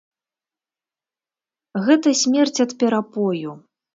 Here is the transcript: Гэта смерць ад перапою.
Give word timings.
Гэта 1.89 2.09
смерць 2.23 2.57
ад 2.65 2.71
перапою. 2.85 3.51